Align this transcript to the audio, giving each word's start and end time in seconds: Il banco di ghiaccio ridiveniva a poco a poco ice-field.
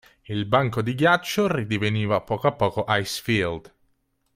Il 0.27 0.45
banco 0.47 0.81
di 0.81 0.95
ghiaccio 0.95 1.47
ridiveniva 1.47 2.15
a 2.15 2.21
poco 2.21 2.47
a 2.47 2.53
poco 2.53 2.85
ice-field. 2.89 3.71